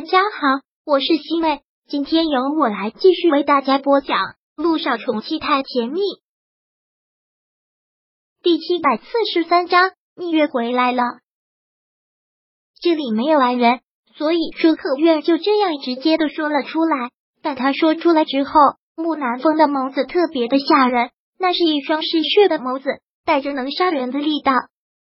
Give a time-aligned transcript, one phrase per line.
[0.00, 4.16] 大家好，我是西妹，今天由我来继续为大家播讲
[4.56, 6.00] 《路上宠妻太甜蜜》
[8.42, 9.90] 第七百四十三章。
[10.16, 11.02] 蜜月回来了，
[12.80, 13.80] 这里没有来人，
[14.16, 17.10] 所以舒可月就这样直接的说了出来。
[17.42, 18.52] 但他说出来之后，
[18.96, 22.88] 木南风的眸子特别的吓人，那是一双嗜血的眸子，
[23.26, 24.54] 带着能杀人的力道。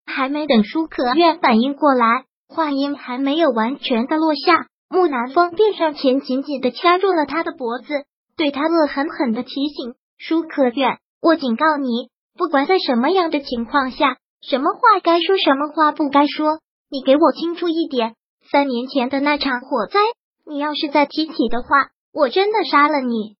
[0.04, 2.25] 还没等舒可月反应过来。
[2.48, 8.05] 话音还没有完全的落下，木南风便上前紧紧的掐住了他的脖子，
[8.37, 16.59] 对他恶狠狠的提醒：“舒可远，我警告你，不管在什么样的情况下，什么话该说，什么话不该说，
[16.91, 18.16] 你给我清楚一点。
[18.51, 20.01] 三年前的那场火灾，
[20.45, 21.68] 你要是再提起的话，
[22.12, 23.37] 我真的杀了你。”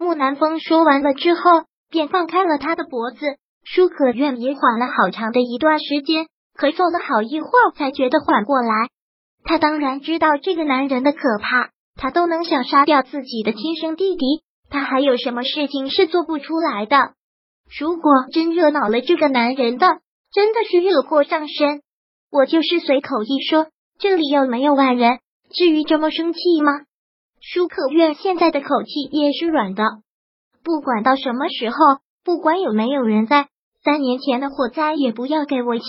[0.00, 3.18] 木南风说完了之后，便放开了他的脖子。
[3.62, 6.26] 舒可愿也缓了好长的一段时间。
[6.58, 8.88] 咳嗽了好一会儿，才觉得缓过来。
[9.44, 14.24] 他当然知道这个男人的可怕，他都能想杀掉自己的亲生弟弟，
[14.70, 16.96] 他还有什么事情是做不出来的？
[17.78, 19.86] 如果真惹恼了这个男人的，
[20.32, 21.82] 真的是惹祸上身。
[22.30, 23.66] 我就是随口一说，
[23.98, 25.18] 这里又没有外人，
[25.52, 26.72] 至于这么生气吗？
[27.40, 29.84] 舒可愿现在的口气也是软的，
[30.64, 31.76] 不管到什么时候，
[32.24, 33.48] 不管有没有人在，
[33.84, 35.84] 三年前的火灾也不要给我提。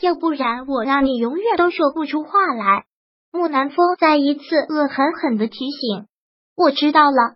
[0.00, 2.84] 要不然我让你永远都说不出话来。
[3.32, 6.06] 木南风再一次恶狠狠的提醒
[6.54, 7.34] ：“我知道了。”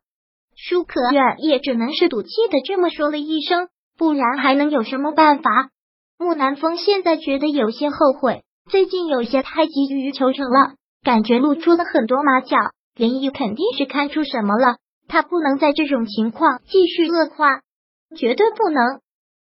[0.55, 5.71] 舒可远也只能是赌气的这么说了一声，不然还能有什么办法？
[6.19, 12.57] 木南风现在觉得有些后悔，最近有些太急于求成了，感觉露出了很多马脚。
[12.95, 17.61] 连毅肯定是看出什么了，他不能在这种情况继续恶化，
[18.17, 19.01] 绝对不能。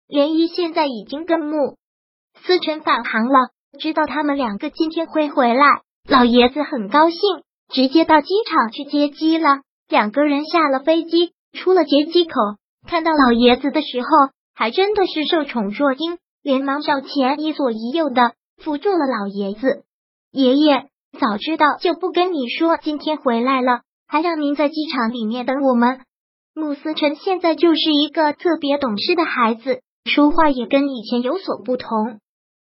[0.08, 1.76] 连毅现在已经跟木。
[2.42, 7.18] 思辰返航了，知道他们两个今天会回来，老爷子很高兴，
[7.72, 9.62] 直接到机场去接机了。
[9.88, 12.34] 两个人下了飞机，出了接机口，
[12.86, 14.08] 看到老爷子的时候，
[14.54, 18.32] 还真的是受宠若惊，连忙上前一左一右的
[18.62, 19.84] 扶住了老爷子。
[20.30, 20.88] 爷爷，
[21.18, 26.00] 早知道就不跟你说今天回来了，还让您在机场里面等我们。
[26.54, 32.18] 穆思辰现在就是一个特别懂事的孩子，说话也跟以前有所不同。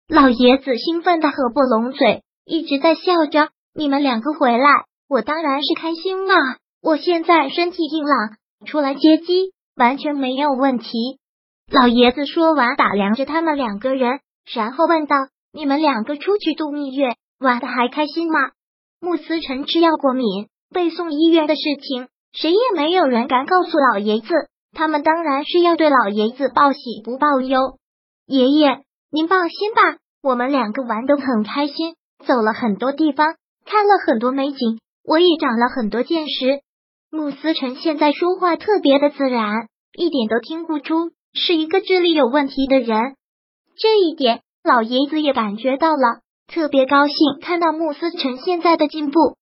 [0.07, 3.49] 老爷子兴奋的合不拢嘴，一直在笑着。
[3.73, 6.57] 你们两个回来，我当然是开心啊！
[6.81, 11.19] 我现在身体硬朗，出来接机完全没有问题。
[11.71, 14.19] 老爷子说完，打量着他们两个人，
[14.53, 15.15] 然后问道
[15.51, 18.39] ：“你们两个出去度蜜月，玩的还开心吗？”
[18.99, 24.27] 穆思辰吃药过敏，被送医院的事情，谁也没有人敢告诉老爷子。
[24.75, 27.79] 他们当然是要对老爷子报喜不报忧。
[28.25, 28.83] 爷爷。
[29.11, 29.81] 您放心吧，
[30.23, 33.35] 我们两个玩的很开心，走了很多地方，
[33.65, 36.61] 看了很多美景，我也长了很多见识。
[37.11, 43.15] 穆思成现在说话特别的自然，一点都听不出是一个智力有问题的人。
[43.77, 49.37] 这一点老爷子也感觉到了，特别高兴看到穆思成现在的进步，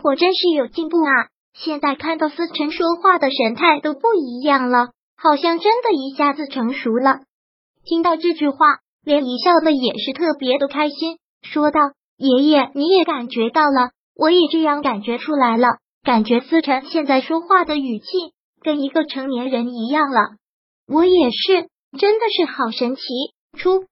[0.00, 1.28] 果真是有进步啊！
[1.54, 7.20] 现在看到思成说话的神态都不一样了，好像真的一下子成熟了。
[7.84, 8.58] 听到这句话。
[9.06, 11.78] 连姨笑的也是特别的开心，说道
[12.16, 18.06] ：“爷爷，你也感觉到了，我也这样感觉出来了，感觉思辰现在说话的语气
[18.62, 20.36] 跟一个成年人一样了。
[20.88, 21.68] 我也是，
[21.98, 23.02] 真的是好神奇。
[23.58, 23.84] 出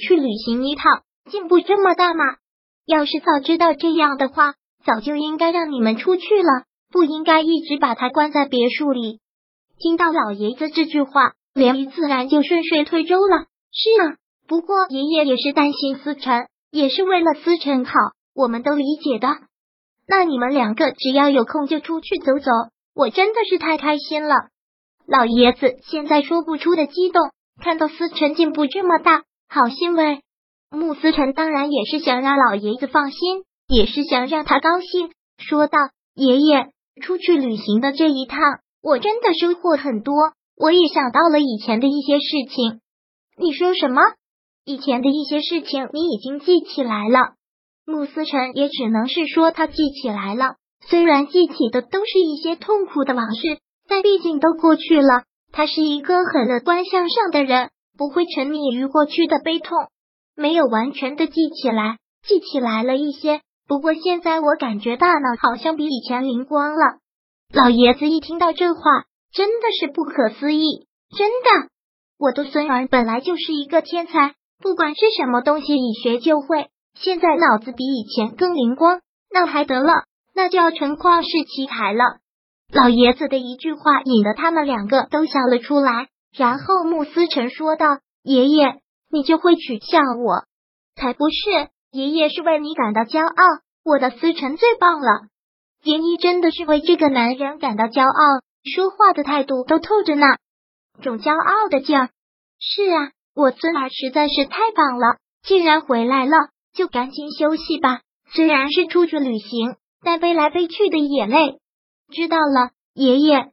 [0.00, 2.24] 去旅行一趟，进步这么大吗？
[2.86, 4.54] 要是早知道这样的话，
[4.84, 9.20] 早就应该让你们出去了，不应该一直把他关在别墅里。”
[9.78, 13.46] 听到老爷子这句话，连姨自然就顺水推舟了。
[13.72, 14.16] 是啊。
[14.46, 17.92] 不过爷爷也是担心思辰，也是为了思辰好，
[18.34, 19.28] 我们都理解的。
[20.06, 22.50] 那你们两个只要有空就出去走走，
[22.94, 24.34] 我真的是太开心了。
[25.06, 27.30] 老爷子现在说不出的激动，
[27.62, 30.20] 看到思辰进步这么大，好欣慰。
[30.70, 35.78] 穆思辰当然也是想让老爷子放心，也是想让他高兴，说道
[36.14, 36.68] ：“爷爷
[37.02, 38.38] 出去旅行的这一趟，
[38.82, 40.14] 我真的收获很多，
[40.56, 42.80] 我也想到了以前的一些事情。”
[43.40, 44.02] 你说什么？
[44.68, 47.32] 以前的一些事情，你已经记起来了。
[47.86, 50.56] 穆思辰也只能是说他记起来了，
[50.86, 55.22] 虽然记起的都是一些痛苦的往事，但毕竟都过去了。
[55.52, 59.88] 他是一个很乐观向上的人，不会沉迷于过去的悲痛，
[60.36, 63.40] 没有完全的记起来，记起来了一些。
[63.66, 66.98] 不过现在我感觉大脑好像比以前灵光了。
[67.54, 68.80] 老爷子一听到这话，
[69.32, 70.86] 真的是不可思议，
[71.16, 71.70] 真的，
[72.18, 74.34] 我的孙儿本来就是一个天才。
[74.60, 76.68] 不管是什么东西，一学就会。
[76.94, 79.00] 现在脑子比以前更灵光，
[79.30, 80.04] 那还得了？
[80.34, 82.18] 那就要成旷世奇才了。
[82.72, 86.08] 老爷子的一句话引得他们两个都笑了出来。
[86.36, 87.86] 然后穆思成说道
[88.22, 90.44] ：“爷爷，你就会取笑我？
[90.94, 91.68] 才不是！
[91.90, 93.44] 爷爷是为你感到骄傲。
[93.84, 95.28] 我的思成最棒了。
[95.82, 100.36] 莲姨真的是为这个男人感到骄傲，说话的态度都透着那
[101.00, 102.10] 种骄傲的劲儿。
[102.58, 108.00] 是啊，我孙儿实在是太棒了，既然回来了，就赶紧休息吧。
[108.32, 111.60] 虽然是出去旅行，但飞来飞去的也累。
[112.12, 113.50] 知道了，爷爷。”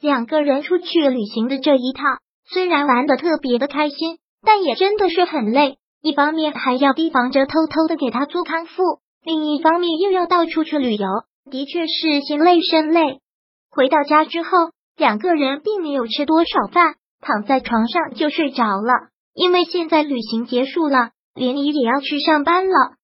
[0.00, 5.78] 两个人出去旅行的这一趟，虽然玩的特别的开心，但也真的是很累。
[6.00, 11.08] 一方面还要提防着偷偷的给他做康复，另一方面又要到处去旅游，
[11.50, 13.18] 的确是心累身累。
[13.68, 14.50] 回到家之后，
[14.96, 19.08] 两个人并没有吃多少饭，躺在床上就睡着了。
[19.34, 22.94] 因为现在旅行结束了，连姨也要去上班了。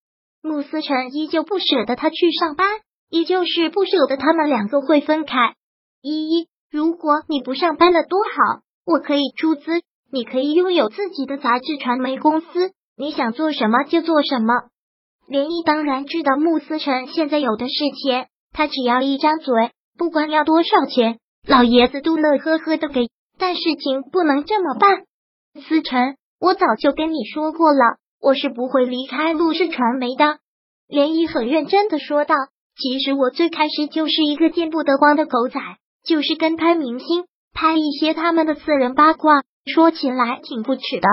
[0.43, 2.69] 穆思成依旧不舍得他去上班，
[3.11, 5.55] 依旧是不舍得他们两个会分开。
[6.00, 6.49] 依依。
[6.71, 9.82] 如果你不上班了多好，我可以出资，
[10.12, 14.55] 你可以拥有自己的杂志传媒公司，你想做什么就做什么。
[15.26, 17.75] 连依当然知道穆思成现在有的是
[18.05, 23.09] 钱，他只要一张嘴，不管要多少钱，老爷子都乐呵呵的给。
[23.37, 25.06] 但事情不能这么办，
[25.61, 30.39] 思成，我早就跟你说过了，我是不会离开陆氏传媒的。
[30.89, 32.35] 连漪很认真的说道
[32.77, 35.61] ：“其实我最开始就是一个见不得光的狗仔。”
[36.03, 41.09] 就是跟拍明星，拍一些他们的私人八卦，说起来挺不耻的。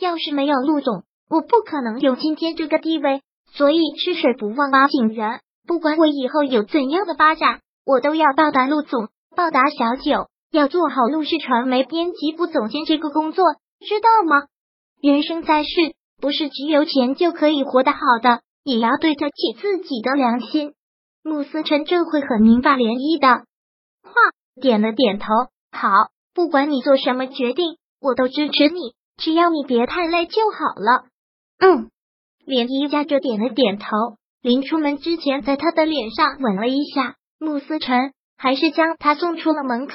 [0.00, 3.22] 要是没有陆总，我不可能有今天这个地位。
[3.54, 13.44] 所以吃水不忘挖井人，不管我以后有怎样的发展，我都要报答陆总，报答小九，要做好陆氏传媒编辑部总监这个工作，
[13.78, 14.48] 知道吗？
[15.06, 15.68] 人生在世，
[16.20, 20.74] 不是只有钱就可以活得好的，也要对得起自己的良心。
[21.22, 23.44] 穆思成这会很明白涟漪的。
[24.02, 24.10] 话
[24.60, 25.26] 点了点头，
[25.70, 25.88] 好，
[26.34, 31.04] 不管你做什么决定，我都支持你，只要你别太累就好了。
[31.60, 31.88] 嗯，
[32.44, 33.86] 连依家着点了点头。
[34.42, 37.14] 临出门之前，在他的脸上吻了一下。
[37.38, 39.94] 穆思成还是将他送出了门口。